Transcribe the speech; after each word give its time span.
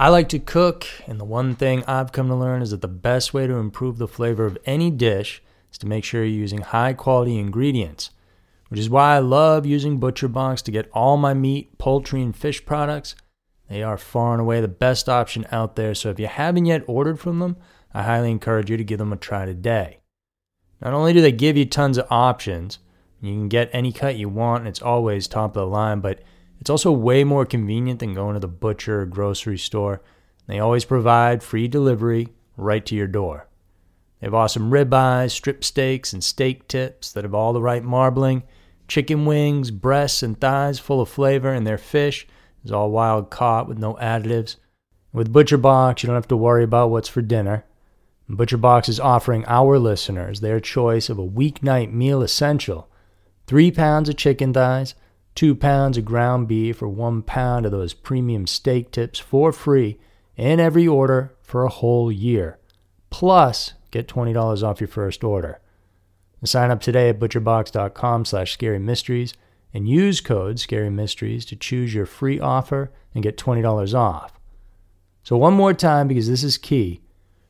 I 0.00 0.08
like 0.08 0.30
to 0.30 0.38
cook, 0.38 0.86
and 1.06 1.20
the 1.20 1.26
one 1.26 1.54
thing 1.54 1.84
I've 1.86 2.10
come 2.10 2.28
to 2.28 2.34
learn 2.34 2.62
is 2.62 2.70
that 2.70 2.80
the 2.80 2.88
best 2.88 3.34
way 3.34 3.46
to 3.46 3.56
improve 3.56 3.98
the 3.98 4.08
flavor 4.08 4.46
of 4.46 4.56
any 4.64 4.90
dish 4.90 5.42
is 5.70 5.76
to 5.76 5.86
make 5.86 6.04
sure 6.04 6.24
you're 6.24 6.40
using 6.40 6.62
high 6.62 6.94
quality 6.94 7.36
ingredients, 7.36 8.08
which 8.70 8.80
is 8.80 8.88
why 8.88 9.14
I 9.14 9.18
love 9.18 9.66
using 9.66 10.00
ButcherBox 10.00 10.62
to 10.62 10.70
get 10.70 10.88
all 10.94 11.18
my 11.18 11.34
meat, 11.34 11.76
poultry, 11.76 12.22
and 12.22 12.34
fish 12.34 12.64
products. 12.64 13.14
They 13.68 13.82
are 13.82 13.98
far 13.98 14.32
and 14.32 14.40
away 14.40 14.62
the 14.62 14.68
best 14.68 15.06
option 15.06 15.46
out 15.52 15.76
there, 15.76 15.94
so 15.94 16.08
if 16.08 16.18
you 16.18 16.28
haven't 16.28 16.64
yet 16.64 16.82
ordered 16.86 17.20
from 17.20 17.38
them, 17.38 17.58
I 17.92 18.04
highly 18.04 18.30
encourage 18.30 18.70
you 18.70 18.78
to 18.78 18.84
give 18.84 19.00
them 19.00 19.12
a 19.12 19.18
try 19.18 19.44
today. 19.44 19.98
Not 20.80 20.94
only 20.94 21.12
do 21.12 21.20
they 21.20 21.30
give 21.30 21.58
you 21.58 21.66
tons 21.66 21.98
of 21.98 22.06
options, 22.08 22.78
you 23.20 23.34
can 23.34 23.48
get 23.48 23.68
any 23.74 23.92
cut 23.92 24.16
you 24.16 24.30
want, 24.30 24.60
and 24.60 24.68
it's 24.68 24.80
always 24.80 25.28
top 25.28 25.56
of 25.56 25.60
the 25.60 25.66
line, 25.66 26.00
but 26.00 26.22
it's 26.60 26.70
also 26.70 26.92
way 26.92 27.24
more 27.24 27.46
convenient 27.46 28.00
than 28.00 28.14
going 28.14 28.34
to 28.34 28.40
the 28.40 28.48
butcher 28.48 29.02
or 29.02 29.06
grocery 29.06 29.58
store. 29.58 30.02
They 30.46 30.58
always 30.58 30.84
provide 30.84 31.42
free 31.42 31.68
delivery 31.68 32.28
right 32.56 32.84
to 32.86 32.94
your 32.94 33.06
door. 33.06 33.48
They 34.20 34.26
have 34.26 34.34
awesome 34.34 34.70
ribeyes, 34.70 35.30
strip 35.30 35.64
steaks, 35.64 36.12
and 36.12 36.22
steak 36.22 36.68
tips 36.68 37.12
that 37.12 37.24
have 37.24 37.34
all 37.34 37.52
the 37.54 37.62
right 37.62 37.82
marbling, 37.82 38.42
chicken 38.86 39.24
wings, 39.24 39.70
breasts, 39.70 40.22
and 40.22 40.38
thighs 40.38 40.78
full 40.78 41.00
of 41.00 41.08
flavor, 41.08 41.52
and 41.52 41.66
their 41.66 41.78
fish 41.78 42.26
is 42.64 42.72
all 42.72 42.90
wild 42.90 43.30
caught 43.30 43.66
with 43.66 43.78
no 43.78 43.94
additives. 43.94 44.56
With 45.12 45.32
ButcherBox, 45.32 46.02
you 46.02 46.08
don't 46.08 46.14
have 46.14 46.28
to 46.28 46.36
worry 46.36 46.64
about 46.64 46.90
what's 46.90 47.08
for 47.08 47.22
dinner. 47.22 47.64
ButcherBox 48.28 48.88
is 48.88 49.00
offering 49.00 49.44
our 49.46 49.78
listeners 49.78 50.40
their 50.40 50.60
choice 50.60 51.08
of 51.08 51.18
a 51.18 51.26
weeknight 51.26 51.92
meal 51.92 52.22
essential 52.22 52.88
three 53.46 53.72
pounds 53.72 54.08
of 54.08 54.16
chicken 54.16 54.52
thighs, 54.52 54.94
two 55.40 55.54
pounds 55.54 55.96
of 55.96 56.04
ground 56.04 56.46
beef, 56.46 56.82
or 56.82 56.88
one 56.88 57.22
pound 57.22 57.64
of 57.64 57.72
those 57.72 57.94
premium 57.94 58.46
steak 58.46 58.90
tips 58.90 59.18
for 59.18 59.52
free 59.52 59.98
in 60.36 60.60
every 60.60 60.86
order 60.86 61.34
for 61.40 61.64
a 61.64 61.70
whole 61.70 62.12
year. 62.12 62.58
Plus, 63.08 63.72
get 63.90 64.06
$20 64.06 64.62
off 64.62 64.82
your 64.82 64.88
first 64.88 65.24
order. 65.24 65.58
Sign 66.44 66.70
up 66.70 66.82
today 66.82 67.08
at 67.08 67.18
butcherbox.com 67.18 68.26
slash 68.26 68.52
scary 68.52 68.76
and 68.76 69.88
use 69.88 70.20
code 70.20 70.56
ScaryMysteries 70.56 71.46
to 71.46 71.56
choose 71.56 71.94
your 71.94 72.04
free 72.04 72.38
offer 72.38 72.92
and 73.14 73.22
get 73.22 73.38
$20 73.38 73.94
off. 73.94 74.38
So, 75.22 75.38
one 75.38 75.54
more 75.54 75.72
time, 75.72 76.06
because 76.06 76.28
this 76.28 76.44
is 76.44 76.58
key 76.58 77.00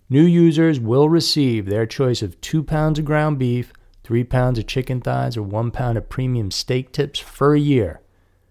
new 0.08 0.22
users 0.22 0.78
will 0.78 1.08
receive 1.08 1.66
their 1.66 1.86
choice 1.86 2.22
of 2.22 2.40
two 2.40 2.62
pounds 2.62 3.00
of 3.00 3.04
ground 3.04 3.40
beef 3.40 3.72
three 4.10 4.24
pounds 4.24 4.58
of 4.58 4.66
chicken 4.66 5.00
thighs, 5.00 5.36
or 5.36 5.42
one 5.44 5.70
pound 5.70 5.96
of 5.96 6.08
premium 6.08 6.50
steak 6.50 6.90
tips 6.90 7.20
for 7.20 7.54
a 7.54 7.60
year. 7.60 8.00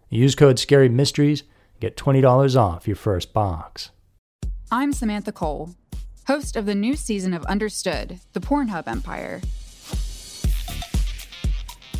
Use 0.09 0.33
code 0.33 0.57
Scary 0.57 0.87
Mysteries 0.87 1.43
get 1.81 1.97
$20 1.97 2.55
off 2.55 2.87
your 2.87 2.95
first 2.95 3.33
box. 3.33 3.89
I'm 4.71 4.93
Samantha 4.93 5.33
Cole, 5.33 5.75
host 6.27 6.55
of 6.55 6.65
the 6.65 6.75
new 6.75 6.95
season 6.95 7.33
of 7.33 7.43
Understood, 7.43 8.21
the 8.31 8.39
Pornhub 8.39 8.87
Empire. 8.87 9.41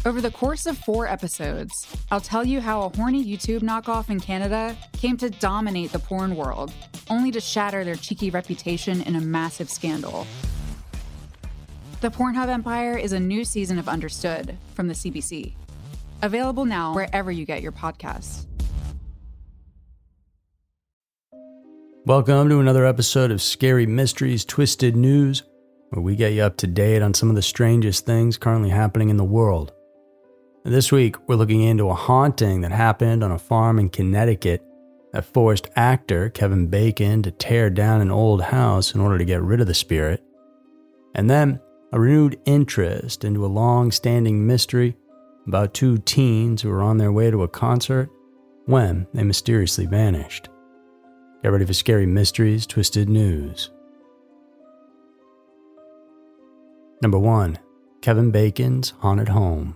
Over 0.05 0.21
the 0.21 0.31
course 0.31 0.65
of 0.65 0.77
four 0.77 1.05
episodes, 1.05 1.73
I'll 2.11 2.21
tell 2.21 2.45
you 2.45 2.61
how 2.61 2.83
a 2.83 2.95
horny 2.95 3.25
YouTube 3.25 3.59
knockoff 3.59 4.09
in 4.09 4.21
Canada 4.21 4.77
came 4.93 5.17
to 5.17 5.29
dominate 5.29 5.91
the 5.91 5.99
porn 5.99 6.37
world, 6.37 6.71
only 7.09 7.29
to 7.31 7.41
shatter 7.41 7.83
their 7.83 7.95
cheeky 7.95 8.29
reputation 8.29 9.01
in 9.01 9.17
a 9.17 9.21
massive 9.21 9.69
scandal. 9.69 10.25
The 12.01 12.09
Pornhub 12.09 12.47
Empire 12.47 12.97
is 12.97 13.11
a 13.11 13.19
new 13.19 13.43
season 13.43 13.77
of 13.77 13.89
Understood 13.89 14.55
from 14.73 14.87
the 14.87 14.93
CBC. 14.93 15.51
Available 16.21 16.63
now 16.63 16.95
wherever 16.95 17.29
you 17.29 17.45
get 17.45 17.61
your 17.61 17.73
podcasts. 17.73 18.45
Welcome 22.05 22.47
to 22.47 22.61
another 22.61 22.85
episode 22.85 23.31
of 23.31 23.41
Scary 23.41 23.85
Mysteries 23.85 24.45
Twisted 24.45 24.95
News, 24.95 25.43
where 25.89 26.01
we 26.01 26.15
get 26.15 26.31
you 26.31 26.41
up 26.41 26.55
to 26.57 26.67
date 26.67 27.01
on 27.01 27.13
some 27.13 27.29
of 27.29 27.35
the 27.35 27.41
strangest 27.41 28.05
things 28.05 28.37
currently 28.37 28.69
happening 28.69 29.09
in 29.09 29.17
the 29.17 29.25
world. 29.25 29.73
This 30.63 30.93
week, 30.93 31.17
we're 31.27 31.35
looking 31.35 31.63
into 31.63 31.89
a 31.89 31.95
haunting 31.95 32.61
that 32.61 32.71
happened 32.71 33.25
on 33.25 33.33
a 33.33 33.37
farm 33.37 33.77
in 33.77 33.89
Connecticut 33.89 34.63
that 35.11 35.25
forced 35.25 35.67
actor 35.75 36.29
Kevin 36.29 36.67
Bacon 36.67 37.21
to 37.23 37.31
tear 37.31 37.69
down 37.69 37.99
an 37.99 38.09
old 38.09 38.41
house 38.41 38.95
in 38.95 39.01
order 39.01 39.17
to 39.17 39.25
get 39.25 39.41
rid 39.41 39.59
of 39.59 39.67
the 39.67 39.73
spirit. 39.73 40.23
And 41.13 41.29
then 41.29 41.59
a 41.91 41.99
renewed 41.99 42.39
interest 42.45 43.23
into 43.23 43.45
a 43.45 43.47
long 43.47 43.91
standing 43.91 44.45
mystery 44.45 44.95
about 45.47 45.73
two 45.73 45.97
teens 45.99 46.61
who 46.61 46.69
were 46.69 46.81
on 46.81 46.97
their 46.97 47.11
way 47.11 47.31
to 47.31 47.43
a 47.43 47.47
concert 47.47 48.09
when 48.65 49.07
they 49.13 49.23
mysteriously 49.23 49.87
vanished. 49.87 50.49
Get 51.41 51.51
ready 51.51 51.65
for 51.65 51.73
scary 51.73 52.05
mysteries, 52.05 52.67
twisted 52.67 53.09
news. 53.09 53.71
Number 57.01 57.17
1 57.17 57.57
Kevin 58.01 58.31
Bacon's 58.31 58.91
Haunted 58.99 59.29
Home. 59.29 59.75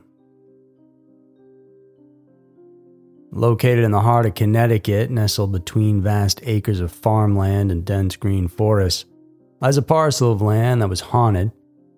Located 3.31 3.83
in 3.83 3.91
the 3.91 4.01
heart 4.01 4.27
of 4.27 4.35
Connecticut, 4.35 5.09
nestled 5.09 5.51
between 5.51 6.03
vast 6.03 6.39
acres 6.43 6.79
of 6.79 6.91
farmland 6.91 7.71
and 7.71 7.83
dense 7.83 8.15
green 8.15 8.47
forests, 8.47 9.05
lies 9.59 9.77
a 9.77 9.81
parcel 9.81 10.31
of 10.31 10.41
land 10.41 10.81
that 10.81 10.89
was 10.89 11.01
haunted 11.01 11.51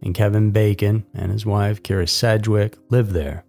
and 0.05 0.15
Kevin 0.15 0.51
Bacon 0.51 1.05
and 1.13 1.31
his 1.31 1.45
wife, 1.45 1.81
Kyra 1.83 2.07
Sedgwick, 2.07 2.77
lived 2.89 3.11
there. 3.11 3.43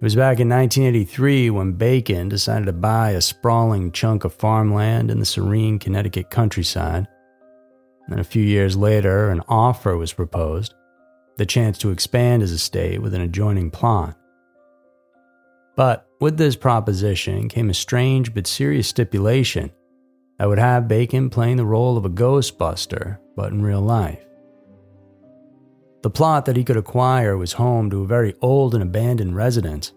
It 0.00 0.04
was 0.04 0.16
back 0.16 0.40
in 0.40 0.48
1983 0.48 1.50
when 1.50 1.72
Bacon 1.74 2.28
decided 2.28 2.66
to 2.66 2.72
buy 2.72 3.10
a 3.10 3.20
sprawling 3.20 3.92
chunk 3.92 4.24
of 4.24 4.34
farmland 4.34 5.10
in 5.10 5.20
the 5.20 5.24
serene 5.24 5.78
Connecticut 5.78 6.30
countryside. 6.30 7.06
And 8.08 8.18
a 8.18 8.24
few 8.24 8.42
years 8.42 8.76
later, 8.76 9.30
an 9.30 9.42
offer 9.48 9.96
was 9.96 10.12
proposed 10.12 10.74
the 11.36 11.46
chance 11.46 11.78
to 11.78 11.90
expand 11.90 12.42
his 12.42 12.52
estate 12.52 13.00
with 13.00 13.14
an 13.14 13.22
adjoining 13.22 13.70
plot. 13.70 14.16
But 15.76 16.06
with 16.20 16.36
this 16.36 16.56
proposition 16.56 17.48
came 17.48 17.70
a 17.70 17.74
strange 17.74 18.34
but 18.34 18.46
serious 18.46 18.88
stipulation 18.88 19.70
that 20.38 20.48
would 20.48 20.58
have 20.58 20.88
Bacon 20.88 21.30
playing 21.30 21.56
the 21.56 21.64
role 21.64 21.96
of 21.96 22.04
a 22.04 22.10
ghostbuster, 22.10 23.18
but 23.36 23.52
in 23.52 23.62
real 23.62 23.80
life. 23.80 24.20
The 26.02 26.10
plot 26.10 26.46
that 26.46 26.56
he 26.56 26.64
could 26.64 26.78
acquire 26.78 27.36
was 27.36 27.52
home 27.52 27.90
to 27.90 28.02
a 28.02 28.06
very 28.06 28.34
old 28.40 28.74
and 28.74 28.82
abandoned 28.82 29.36
residence. 29.36 29.92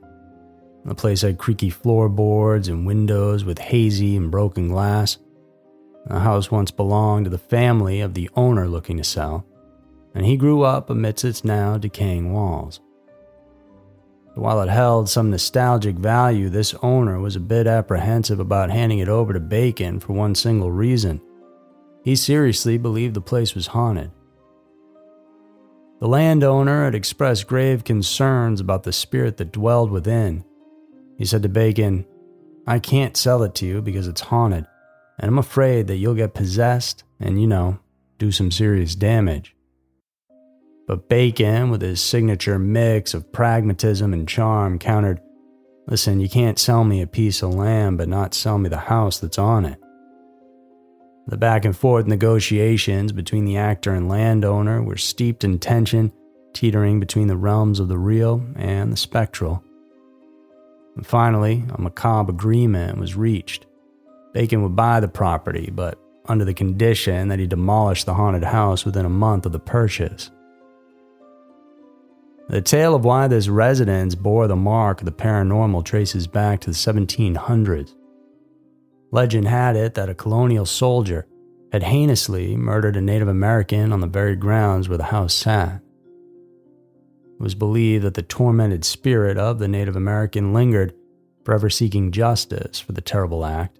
The 0.84 0.96
place 0.96 1.22
had 1.22 1.38
creaky 1.38 1.70
floorboards 1.70 2.68
and 2.68 2.86
windows 2.86 3.46
with 3.46 3.58
hazy 3.58 4.18
and 4.18 4.30
broken 4.30 4.68
glass. 4.68 5.18
The 6.08 6.20
house 6.20 6.52
once 6.52 6.72
belonged 6.72 7.26
to 7.26 7.30
the 7.30 7.38
family 7.38 8.02
of 8.02 8.14
the 8.14 8.30
owner 8.36 8.68
looking 8.68 8.98
to 8.98 9.04
sell, 9.06 9.46
and 10.14 10.26
he 10.26 10.36
grew 10.36 10.64
up 10.64 10.90
amidst 10.90 11.24
its 11.24 11.46
now 11.46 11.78
decaying 11.78 12.34
walls. 12.34 12.82
While 14.36 14.62
it 14.62 14.70
held 14.70 15.10
some 15.10 15.30
nostalgic 15.30 15.96
value, 15.96 16.50
this 16.50 16.74
owner 16.82 17.20
was 17.20 17.38
a 17.38 17.40
bit 17.40 17.68
apprehensive 17.68 18.40
about 18.40 18.72
handing 18.72 19.00
it 19.00 19.08
over 19.08 19.32
to 19.32 19.40
Bacon 19.40 20.02
for 20.02 20.14
one 20.14 20.36
single 20.36 20.72
reason. 20.72 21.22
He 22.04 22.18
seriously 22.18 22.78
believed 22.78 23.14
the 23.14 23.22
place 23.22 23.56
was 23.56 23.68
haunted. 23.68 24.12
The 26.04 26.10
landowner 26.10 26.84
had 26.84 26.96
expressed 26.96 27.48
grave 27.48 27.86
concerns 27.86 28.60
about 28.60 28.84
the 28.84 28.92
spirit 28.92 29.38
that 29.38 29.54
dwelled 29.54 29.90
within. 29.90 30.44
He 31.18 31.24
said 31.24 31.44
to 31.44 31.48
Bacon, 31.48 32.06
I 32.68 32.80
can't 32.80 33.16
sell 33.16 33.42
it 33.42 33.56
to 33.56 33.66
you 33.66 33.82
because 33.82 34.10
it's 34.10 34.20
haunted, 34.20 34.68
and 35.18 35.30
I'm 35.30 35.38
afraid 35.38 35.88
that 35.88 35.96
you'll 35.96 36.14
get 36.14 36.34
possessed 36.34 37.06
and, 37.22 37.40
you 37.40 37.48
know, 37.48 37.80
do 38.18 38.34
some 38.34 38.52
serious 38.52 38.96
damage. 38.96 39.56
But 40.88 41.08
Bacon, 41.08 41.70
with 41.70 41.82
his 41.82 42.02
signature 42.02 42.60
mix 42.60 43.14
of 43.14 43.32
pragmatism 43.32 44.12
and 44.12 44.28
charm, 44.28 44.80
countered, 44.80 45.22
Listen, 45.88 46.20
you 46.20 46.28
can't 46.28 46.60
sell 46.60 46.84
me 46.84 47.02
a 47.02 47.08
piece 47.08 47.42
of 47.42 47.56
land, 47.56 47.98
but 47.98 48.10
not 48.10 48.34
sell 48.34 48.58
me 48.58 48.68
the 48.68 48.76
house 48.76 49.20
that's 49.20 49.40
on 49.40 49.64
it. 49.64 49.80
The 51.28 51.38
back 51.38 51.64
and 51.64 51.76
forth 51.76 52.06
negotiations 52.06 53.12
between 53.14 53.46
the 53.46 53.58
actor 53.58 53.94
and 53.94 54.10
landowner 54.10 54.84
were 54.84 54.98
steeped 54.98 55.44
in 55.44 55.58
tension, 55.58 56.12
teetering 56.54 57.00
between 57.00 57.28
the 57.28 57.38
realms 57.38 57.80
of 57.80 57.88
the 57.88 57.98
real 57.98 58.44
and 58.56 58.92
the 58.92 58.98
spectral. 58.98 59.64
And 60.96 61.08
finally, 61.08 61.64
a 61.74 61.82
macabre 61.82 62.32
agreement 62.32 62.98
was 63.00 63.16
reached. 63.16 63.66
Bacon 64.34 64.62
would 64.64 64.76
buy 64.76 65.00
the 65.00 65.08
property, 65.08 65.72
but 65.74 65.98
under 66.26 66.46
the 66.46 66.54
condition 66.54 67.30
that 67.30 67.40
he 67.40 67.48
demolish 67.48 68.04
the 68.04 68.14
haunted 68.14 68.44
house 68.44 68.86
within 68.86 69.06
a 69.06 69.10
month 69.10 69.46
of 69.46 69.52
the 69.54 69.60
purchase. 69.60 70.30
The 72.50 72.62
tale 72.62 72.94
of 72.94 73.06
why 73.06 73.28
this 73.28 73.48
residence 73.48 74.16
bore 74.16 74.48
the 74.48 74.56
mark 74.56 75.00
of 75.00 75.06
the 75.06 75.12
paranormal 75.12 75.86
traces 75.86 76.28
back 76.28 76.60
to 76.62 76.70
the 76.70 76.76
1700s. 76.76 77.96
Legend 79.14 79.48
had 79.48 79.76
it 79.76 79.94
that 79.94 80.10
a 80.10 80.16
colonial 80.16 80.66
soldier 80.66 81.28
had 81.72 81.84
heinously 81.84 82.58
murdered 82.58 82.98
a 82.98 83.02
Native 83.02 83.28
American 83.28 83.94
on 83.94 84.00
the 84.00 84.08
very 84.08 84.36
grounds 84.36 84.90
where 84.90 84.98
the 84.98 85.04
house 85.04 85.36
sat. 85.36 85.82
It 87.40 87.40
was 87.40 87.54
believed 87.54 88.04
that 88.06 88.16
the 88.16 88.24
tormented 88.24 88.84
spirit 88.84 89.38
of 89.38 89.60
the 89.60 89.68
Native 89.68 89.96
American 89.96 90.52
lingered, 90.52 90.96
forever 91.46 91.70
seeking 91.70 92.12
justice 92.12 92.80
for 92.80 92.94
the 92.94 93.02
terrible 93.02 93.46
act. 93.46 93.78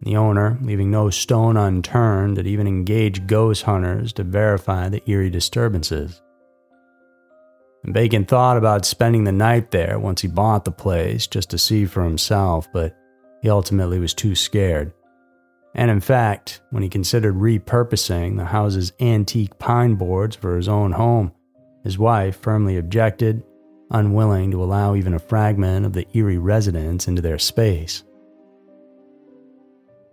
the 0.00 0.16
owner 0.16 0.58
leaving 0.62 0.90
no 0.90 1.10
stone 1.10 1.56
unturned 1.56 2.36
had 2.36 2.46
even 2.48 2.66
engaged 2.66 3.28
ghost 3.28 3.62
hunters 3.62 4.12
to 4.14 4.24
verify 4.24 4.88
the 4.88 5.08
eerie 5.08 5.30
disturbances. 5.30 6.20
And 7.84 7.94
Bacon 7.94 8.24
thought 8.24 8.56
about 8.56 8.84
spending 8.84 9.22
the 9.22 9.32
night 9.32 9.70
there 9.70 10.00
once 10.00 10.22
he 10.22 10.28
bought 10.28 10.64
the 10.64 10.72
place 10.72 11.28
just 11.28 11.50
to 11.50 11.58
see 11.58 11.86
for 11.86 12.02
himself, 12.02 12.66
but 12.72 12.96
he 13.44 13.50
ultimately 13.50 13.98
was 13.98 14.14
too 14.14 14.34
scared. 14.34 14.90
And 15.74 15.90
in 15.90 16.00
fact, 16.00 16.62
when 16.70 16.82
he 16.82 16.88
considered 16.88 17.34
repurposing 17.34 18.38
the 18.38 18.46
house's 18.46 18.94
antique 19.00 19.58
pine 19.58 19.96
boards 19.96 20.34
for 20.34 20.56
his 20.56 20.66
own 20.66 20.92
home, 20.92 21.30
his 21.82 21.98
wife 21.98 22.40
firmly 22.40 22.78
objected, 22.78 23.42
unwilling 23.90 24.50
to 24.50 24.64
allow 24.64 24.94
even 24.94 25.12
a 25.12 25.18
fragment 25.18 25.84
of 25.84 25.92
the 25.92 26.06
eerie 26.16 26.38
residence 26.38 27.06
into 27.06 27.20
their 27.20 27.38
space. 27.38 28.02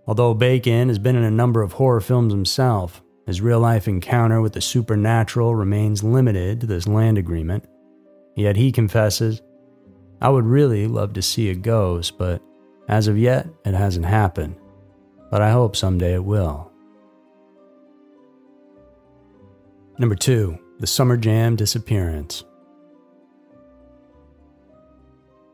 Although 0.07 0.33
Bacon 0.33 0.89
has 0.89 0.99
been 0.99 1.15
in 1.15 1.23
a 1.23 1.31
number 1.31 1.61
of 1.61 1.71
horror 1.71 2.01
films 2.01 2.33
himself, 2.33 3.01
his 3.27 3.39
real 3.39 3.61
life 3.61 3.87
encounter 3.87 4.41
with 4.41 4.51
the 4.51 4.59
supernatural 4.59 5.55
remains 5.55 6.03
limited 6.03 6.59
to 6.59 6.67
this 6.67 6.85
land 6.85 7.17
agreement. 7.17 7.63
Yet 8.35 8.57
he 8.57 8.73
confesses, 8.73 9.41
I 10.19 10.27
would 10.27 10.43
really 10.43 10.85
love 10.85 11.13
to 11.13 11.21
see 11.21 11.49
a 11.49 11.55
ghost, 11.55 12.17
but 12.17 12.41
as 12.91 13.07
of 13.07 13.17
yet, 13.17 13.47
it 13.65 13.73
hasn't 13.73 14.05
happened 14.05 14.55
but 15.31 15.41
I 15.41 15.49
hope 15.49 15.75
someday 15.75 16.13
it 16.13 16.25
will. 16.25 16.69
Number 19.97 20.15
two, 20.15 20.59
the 20.79 20.87
Summer 20.87 21.15
Jam 21.15 21.55
disappearance. 21.55 22.43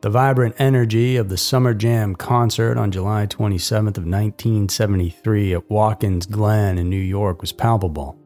The 0.02 0.10
vibrant 0.10 0.56
energy 0.58 1.16
of 1.18 1.30
the 1.30 1.38
Summer 1.38 1.74
Jam 1.74 2.16
concert 2.16 2.78
on 2.78 2.92
July 2.92 3.28
27th 3.28 3.98
of 3.98 4.06
1973 4.06 5.54
at 5.54 5.70
Watkins 5.70 6.26
Glen 6.26 6.78
in 6.78 6.90
New 6.90 6.98
York 6.98 7.42
was 7.42 7.52
palpable. 7.52 8.18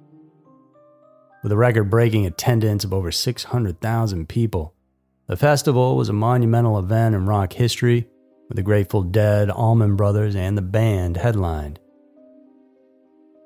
With 1.43 1.51
a 1.51 1.57
record-breaking 1.57 2.25
attendance 2.25 2.83
of 2.83 2.93
over 2.93 3.11
600,000 3.11 4.29
people, 4.29 4.75
the 5.27 5.35
festival 5.35 5.97
was 5.97 6.07
a 6.07 6.13
monumental 6.13 6.77
event 6.77 7.15
in 7.15 7.25
rock 7.25 7.53
history 7.53 8.07
with 8.51 8.57
the 8.57 8.63
Grateful 8.63 9.01
Dead, 9.01 9.49
Allman 9.49 9.95
Brothers, 9.95 10.35
and 10.35 10.57
the 10.57 10.61
band 10.61 11.15
headlined. 11.15 11.79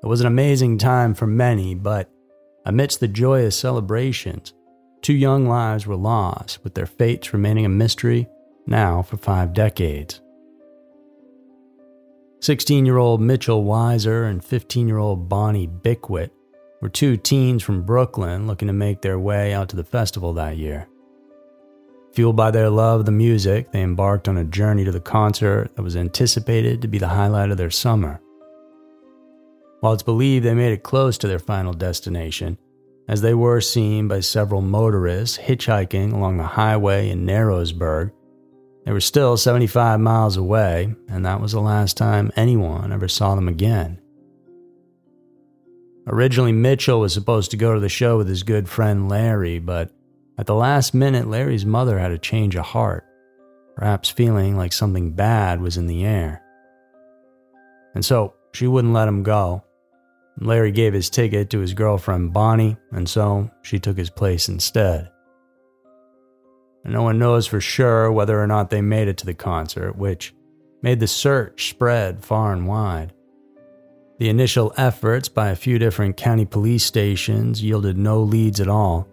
It 0.02 0.06
was 0.08 0.20
an 0.20 0.26
amazing 0.26 0.78
time 0.78 1.14
for 1.14 1.28
many, 1.28 1.76
but 1.76 2.10
amidst 2.64 2.98
the 2.98 3.06
joyous 3.06 3.54
celebrations, 3.54 4.52
two 5.02 5.14
young 5.14 5.46
lives 5.46 5.86
were 5.86 5.94
lost, 5.94 6.58
with 6.64 6.74
their 6.74 6.86
fates 6.86 7.32
remaining 7.32 7.64
a 7.64 7.68
mystery 7.68 8.26
now 8.66 9.00
for 9.00 9.16
five 9.16 9.52
decades. 9.52 10.20
16 12.40 12.84
year 12.84 12.98
old 12.98 13.20
Mitchell 13.20 13.62
Weiser 13.62 14.28
and 14.28 14.44
15 14.44 14.88
year 14.88 14.98
old 14.98 15.28
Bonnie 15.28 15.68
Bickwit 15.68 16.30
were 16.82 16.88
two 16.88 17.16
teens 17.16 17.62
from 17.62 17.86
Brooklyn 17.86 18.48
looking 18.48 18.66
to 18.66 18.74
make 18.74 19.02
their 19.02 19.20
way 19.20 19.54
out 19.54 19.68
to 19.68 19.76
the 19.76 19.84
festival 19.84 20.32
that 20.32 20.56
year. 20.56 20.88
Fueled 22.16 22.34
by 22.34 22.50
their 22.50 22.70
love 22.70 23.00
of 23.00 23.06
the 23.06 23.12
music, 23.12 23.72
they 23.72 23.82
embarked 23.82 24.26
on 24.26 24.38
a 24.38 24.44
journey 24.44 24.86
to 24.86 24.90
the 24.90 25.00
concert 25.00 25.76
that 25.76 25.82
was 25.82 25.96
anticipated 25.96 26.80
to 26.80 26.88
be 26.88 26.96
the 26.96 27.08
highlight 27.08 27.50
of 27.50 27.58
their 27.58 27.70
summer. 27.70 28.22
While 29.80 29.92
it's 29.92 30.02
believed 30.02 30.46
they 30.46 30.54
made 30.54 30.72
it 30.72 30.82
close 30.82 31.18
to 31.18 31.28
their 31.28 31.38
final 31.38 31.74
destination, 31.74 32.56
as 33.06 33.20
they 33.20 33.34
were 33.34 33.60
seen 33.60 34.08
by 34.08 34.20
several 34.20 34.62
motorists 34.62 35.36
hitchhiking 35.36 36.14
along 36.14 36.38
the 36.38 36.44
highway 36.44 37.10
in 37.10 37.26
Narrowsburg, 37.26 38.12
they 38.86 38.92
were 38.92 39.00
still 39.00 39.36
75 39.36 40.00
miles 40.00 40.38
away, 40.38 40.94
and 41.10 41.26
that 41.26 41.42
was 41.42 41.52
the 41.52 41.60
last 41.60 41.98
time 41.98 42.32
anyone 42.34 42.94
ever 42.94 43.08
saw 43.08 43.34
them 43.34 43.46
again. 43.46 44.00
Originally, 46.06 46.52
Mitchell 46.52 47.00
was 47.00 47.12
supposed 47.12 47.50
to 47.50 47.58
go 47.58 47.74
to 47.74 47.80
the 47.80 47.90
show 47.90 48.16
with 48.16 48.28
his 48.28 48.42
good 48.42 48.70
friend 48.70 49.06
Larry, 49.06 49.58
but 49.58 49.90
at 50.38 50.46
the 50.46 50.54
last 50.54 50.94
minute, 50.94 51.28
Larry's 51.28 51.64
mother 51.64 51.98
had 51.98 52.12
a 52.12 52.18
change 52.18 52.56
of 52.56 52.66
heart, 52.66 53.04
perhaps 53.74 54.10
feeling 54.10 54.56
like 54.56 54.72
something 54.72 55.12
bad 55.12 55.60
was 55.60 55.76
in 55.76 55.86
the 55.86 56.04
air. 56.04 56.42
And 57.94 58.04
so 58.04 58.34
she 58.52 58.66
wouldn't 58.66 58.92
let 58.92 59.08
him 59.08 59.22
go. 59.22 59.64
Larry 60.38 60.70
gave 60.70 60.92
his 60.92 61.08
ticket 61.08 61.48
to 61.50 61.60
his 61.60 61.72
girlfriend 61.72 62.34
Bonnie, 62.34 62.76
and 62.90 63.08
so 63.08 63.50
she 63.62 63.78
took 63.78 63.96
his 63.96 64.10
place 64.10 64.48
instead. 64.48 65.10
And 66.84 66.92
no 66.92 67.02
one 67.02 67.18
knows 67.18 67.46
for 67.46 67.60
sure 67.60 68.12
whether 68.12 68.40
or 68.40 68.46
not 68.46 68.68
they 68.68 68.82
made 68.82 69.08
it 69.08 69.16
to 69.18 69.26
the 69.26 69.34
concert, 69.34 69.96
which 69.96 70.34
made 70.82 71.00
the 71.00 71.08
search 71.08 71.70
spread 71.70 72.22
far 72.22 72.52
and 72.52 72.68
wide. 72.68 73.14
The 74.18 74.28
initial 74.28 74.72
efforts 74.76 75.28
by 75.28 75.48
a 75.48 75.56
few 75.56 75.78
different 75.78 76.16
county 76.16 76.44
police 76.44 76.84
stations 76.84 77.62
yielded 77.62 77.96
no 77.96 78.22
leads 78.22 78.60
at 78.60 78.68
all, 78.68 79.08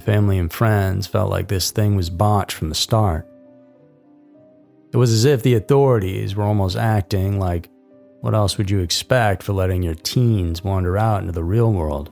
Family 0.00 0.38
and 0.38 0.52
friends 0.52 1.06
felt 1.06 1.30
like 1.30 1.48
this 1.48 1.70
thing 1.70 1.94
was 1.94 2.10
botched 2.10 2.56
from 2.56 2.68
the 2.68 2.74
start. 2.74 3.28
It 4.92 4.96
was 4.96 5.12
as 5.12 5.24
if 5.24 5.42
the 5.42 5.54
authorities 5.54 6.34
were 6.34 6.44
almost 6.44 6.76
acting 6.76 7.38
like, 7.38 7.68
what 8.20 8.34
else 8.34 8.58
would 8.58 8.70
you 8.70 8.80
expect 8.80 9.42
for 9.42 9.52
letting 9.52 9.82
your 9.82 9.94
teens 9.94 10.64
wander 10.64 10.96
out 10.96 11.20
into 11.20 11.32
the 11.32 11.44
real 11.44 11.72
world? 11.72 12.10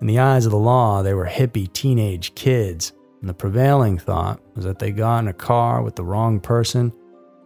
In 0.00 0.06
the 0.06 0.18
eyes 0.18 0.46
of 0.46 0.52
the 0.52 0.58
law, 0.58 1.02
they 1.02 1.12
were 1.12 1.26
hippie 1.26 1.72
teenage 1.72 2.34
kids, 2.34 2.92
and 3.20 3.28
the 3.28 3.34
prevailing 3.34 3.98
thought 3.98 4.40
was 4.54 4.64
that 4.64 4.78
they 4.78 4.92
got 4.92 5.18
in 5.20 5.28
a 5.28 5.32
car 5.32 5.82
with 5.82 5.96
the 5.96 6.04
wrong 6.04 6.40
person 6.40 6.92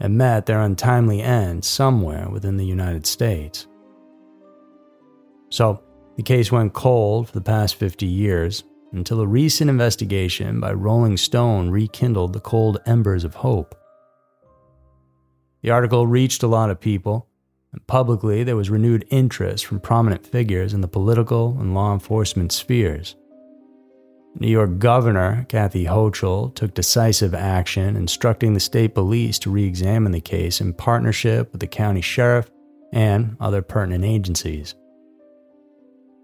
and 0.00 0.18
met 0.18 0.46
their 0.46 0.60
untimely 0.60 1.22
end 1.22 1.64
somewhere 1.64 2.28
within 2.28 2.58
the 2.58 2.66
United 2.66 3.06
States. 3.06 3.66
So, 5.48 5.82
the 6.16 6.22
case 6.22 6.52
went 6.52 6.74
cold 6.74 7.28
for 7.28 7.32
the 7.32 7.40
past 7.40 7.76
50 7.76 8.06
years 8.06 8.64
until 8.92 9.20
a 9.20 9.26
recent 9.26 9.70
investigation 9.70 10.60
by 10.60 10.72
Rolling 10.72 11.16
Stone 11.16 11.70
rekindled 11.70 12.32
the 12.32 12.40
cold 12.40 12.78
embers 12.86 13.24
of 13.24 13.34
hope. 13.34 13.74
The 15.62 15.70
article 15.70 16.06
reached 16.06 16.42
a 16.42 16.48
lot 16.48 16.70
of 16.70 16.80
people, 16.80 17.28
and 17.72 17.86
publicly 17.86 18.44
there 18.44 18.56
was 18.56 18.68
renewed 18.68 19.06
interest 19.10 19.64
from 19.64 19.80
prominent 19.80 20.26
figures 20.26 20.74
in 20.74 20.82
the 20.82 20.88
political 20.88 21.56
and 21.58 21.74
law 21.74 21.92
enforcement 21.92 22.52
spheres. 22.52 23.16
New 24.38 24.48
York 24.48 24.78
Governor 24.78 25.46
Kathy 25.48 25.84
Hochul 25.84 26.54
took 26.54 26.74
decisive 26.74 27.34
action, 27.34 27.96
instructing 27.96 28.54
the 28.54 28.60
state 28.60 28.94
police 28.94 29.38
to 29.40 29.50
re 29.50 29.64
examine 29.64 30.12
the 30.12 30.20
case 30.20 30.60
in 30.60 30.72
partnership 30.72 31.52
with 31.52 31.60
the 31.60 31.66
county 31.66 32.00
sheriff 32.00 32.50
and 32.92 33.36
other 33.40 33.62
pertinent 33.62 34.04
agencies. 34.04 34.74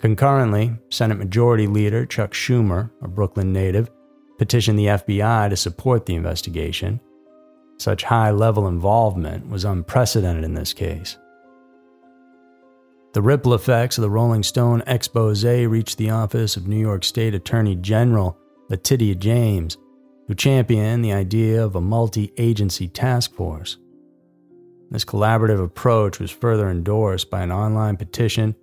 Concurrently, 0.00 0.76
Senate 0.90 1.18
Majority 1.18 1.66
Leader 1.66 2.06
Chuck 2.06 2.32
Schumer, 2.32 2.90
a 3.02 3.08
Brooklyn 3.08 3.52
native, 3.52 3.90
petitioned 4.38 4.78
the 4.78 4.86
FBI 4.86 5.50
to 5.50 5.56
support 5.56 6.06
the 6.06 6.14
investigation. 6.14 7.00
Such 7.78 8.04
high 8.04 8.30
level 8.30 8.68
involvement 8.68 9.48
was 9.48 9.64
unprecedented 9.64 10.44
in 10.44 10.54
this 10.54 10.72
case. 10.72 11.18
The 13.12 13.22
ripple 13.22 13.54
effects 13.54 13.98
of 13.98 14.02
the 14.02 14.10
Rolling 14.10 14.44
Stone 14.44 14.84
expose 14.86 15.44
reached 15.44 15.98
the 15.98 16.10
office 16.10 16.56
of 16.56 16.68
New 16.68 16.78
York 16.78 17.02
State 17.02 17.34
Attorney 17.34 17.74
General 17.74 18.38
Letitia 18.68 19.16
James, 19.16 19.76
who 20.28 20.34
championed 20.34 21.04
the 21.04 21.12
idea 21.12 21.64
of 21.64 21.74
a 21.74 21.80
multi 21.80 22.32
agency 22.36 22.86
task 22.86 23.34
force. 23.34 23.78
This 24.90 25.04
collaborative 25.04 25.62
approach 25.62 26.20
was 26.20 26.30
further 26.30 26.70
endorsed 26.70 27.30
by 27.30 27.42
an 27.42 27.50
online 27.50 27.96
petition 27.96 28.54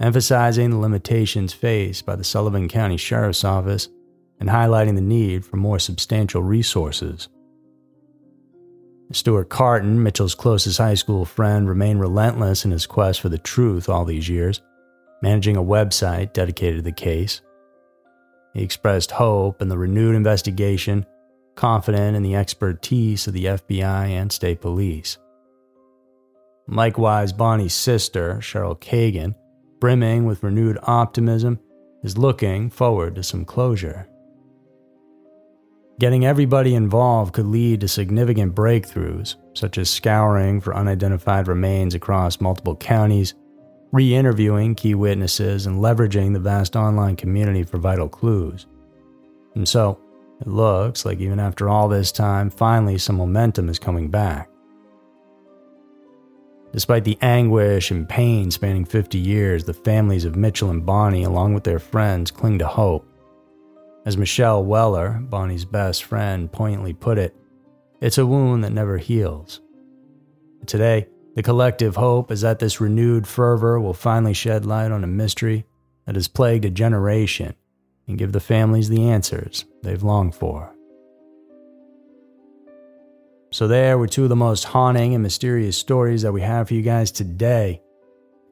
emphasizing 0.00 0.70
the 0.70 0.78
limitations 0.78 1.52
faced 1.52 2.04
by 2.04 2.16
the 2.16 2.24
Sullivan 2.24 2.68
County 2.68 2.96
Sheriff's 2.96 3.44
Office 3.44 3.88
and 4.40 4.48
highlighting 4.48 4.94
the 4.96 5.00
need 5.00 5.44
for 5.44 5.56
more 5.56 5.78
substantial 5.78 6.42
resources. 6.42 7.28
Stuart 9.12 9.48
Carton, 9.48 10.02
Mitchell's 10.02 10.34
closest 10.34 10.78
high 10.78 10.94
school 10.94 11.24
friend, 11.24 11.68
remained 11.68 12.00
relentless 12.00 12.64
in 12.64 12.70
his 12.70 12.86
quest 12.86 13.20
for 13.20 13.28
the 13.28 13.38
truth 13.38 13.88
all 13.88 14.04
these 14.04 14.28
years, 14.28 14.60
managing 15.22 15.56
a 15.56 15.62
website 15.62 16.32
dedicated 16.32 16.78
to 16.78 16.82
the 16.82 16.92
case. 16.92 17.40
He 18.54 18.62
expressed 18.62 19.12
hope 19.12 19.62
in 19.62 19.68
the 19.68 19.78
renewed 19.78 20.14
investigation, 20.14 21.06
confident 21.54 22.16
in 22.16 22.22
the 22.22 22.34
expertise 22.34 23.26
of 23.26 23.34
the 23.34 23.44
FBI 23.44 24.08
and 24.08 24.32
state 24.32 24.60
police. 24.60 25.18
Likewise, 26.66 27.32
Bonnie's 27.32 27.74
sister, 27.74 28.38
Cheryl 28.40 28.78
Kagan, 28.80 29.34
brimming 29.84 30.24
with 30.24 30.42
renewed 30.42 30.78
optimism, 30.84 31.60
is 32.02 32.16
looking 32.16 32.70
forward 32.70 33.14
to 33.14 33.22
some 33.22 33.44
closure. 33.44 34.08
Getting 36.00 36.24
everybody 36.24 36.74
involved 36.74 37.34
could 37.34 37.44
lead 37.44 37.82
to 37.82 37.88
significant 37.88 38.54
breakthroughs, 38.54 39.34
such 39.52 39.76
as 39.76 39.90
scouring 39.90 40.62
for 40.62 40.74
unidentified 40.74 41.48
remains 41.48 41.94
across 41.94 42.40
multiple 42.40 42.74
counties, 42.74 43.34
re 43.92 44.14
interviewing 44.14 44.74
key 44.74 44.94
witnesses, 44.94 45.66
and 45.66 45.82
leveraging 45.82 46.32
the 46.32 46.40
vast 46.40 46.76
online 46.76 47.14
community 47.14 47.62
for 47.62 47.76
vital 47.76 48.08
clues. 48.08 48.64
And 49.54 49.68
so, 49.68 50.00
it 50.40 50.46
looks 50.46 51.04
like 51.04 51.20
even 51.20 51.38
after 51.38 51.68
all 51.68 51.88
this 51.88 52.10
time, 52.10 52.48
finally 52.48 52.96
some 52.96 53.16
momentum 53.16 53.68
is 53.68 53.78
coming 53.78 54.08
back. 54.08 54.48
Despite 56.74 57.04
the 57.04 57.16
anguish 57.22 57.92
and 57.92 58.08
pain 58.08 58.50
spanning 58.50 58.84
50 58.84 59.16
years, 59.16 59.62
the 59.62 59.72
families 59.72 60.24
of 60.24 60.34
Mitchell 60.34 60.70
and 60.70 60.84
Bonnie, 60.84 61.22
along 61.22 61.54
with 61.54 61.62
their 61.62 61.78
friends, 61.78 62.32
cling 62.32 62.58
to 62.58 62.66
hope. 62.66 63.06
As 64.04 64.16
Michelle 64.16 64.64
Weller, 64.64 65.20
Bonnie's 65.22 65.64
best 65.64 66.02
friend, 66.02 66.50
poignantly 66.50 66.92
put 66.92 67.16
it, 67.16 67.36
it's 68.00 68.18
a 68.18 68.26
wound 68.26 68.64
that 68.64 68.72
never 68.72 68.98
heals. 68.98 69.60
Today, 70.66 71.06
the 71.36 71.44
collective 71.44 71.94
hope 71.94 72.32
is 72.32 72.40
that 72.40 72.58
this 72.58 72.80
renewed 72.80 73.28
fervor 73.28 73.78
will 73.78 73.94
finally 73.94 74.34
shed 74.34 74.66
light 74.66 74.90
on 74.90 75.04
a 75.04 75.06
mystery 75.06 75.66
that 76.06 76.16
has 76.16 76.26
plagued 76.26 76.64
a 76.64 76.70
generation 76.70 77.54
and 78.08 78.18
give 78.18 78.32
the 78.32 78.40
families 78.40 78.88
the 78.88 79.08
answers 79.08 79.64
they've 79.84 80.02
longed 80.02 80.34
for. 80.34 80.73
So, 83.54 83.68
there 83.68 83.98
were 83.98 84.08
two 84.08 84.24
of 84.24 84.30
the 84.30 84.34
most 84.34 84.64
haunting 84.64 85.14
and 85.14 85.22
mysterious 85.22 85.76
stories 85.76 86.22
that 86.22 86.32
we 86.32 86.40
have 86.40 86.66
for 86.66 86.74
you 86.74 86.82
guys 86.82 87.12
today. 87.12 87.80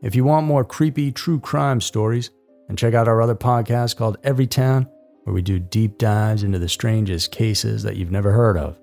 If 0.00 0.14
you 0.14 0.22
want 0.22 0.46
more 0.46 0.64
creepy 0.64 1.10
true 1.10 1.40
crime 1.40 1.80
stories, 1.80 2.30
then 2.68 2.76
check 2.76 2.94
out 2.94 3.08
our 3.08 3.20
other 3.20 3.34
podcast 3.34 3.96
called 3.96 4.18
Every 4.22 4.46
Town, 4.46 4.86
where 5.24 5.34
we 5.34 5.42
do 5.42 5.58
deep 5.58 5.98
dives 5.98 6.44
into 6.44 6.60
the 6.60 6.68
strangest 6.68 7.32
cases 7.32 7.82
that 7.82 7.96
you've 7.96 8.12
never 8.12 8.30
heard 8.30 8.56
of. 8.56 8.78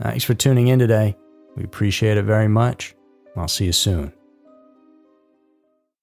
Thanks 0.00 0.24
for 0.24 0.32
tuning 0.32 0.68
in 0.68 0.78
today. 0.78 1.14
We 1.56 1.64
appreciate 1.64 2.16
it 2.16 2.24
very 2.24 2.48
much. 2.48 2.94
I'll 3.36 3.48
see 3.48 3.66
you 3.66 3.72
soon. 3.72 4.14